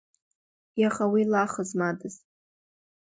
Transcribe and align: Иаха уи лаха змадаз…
Иаха 0.81 1.05
уи 1.11 1.23
лаха 1.31 1.63
змадаз… 1.69 2.15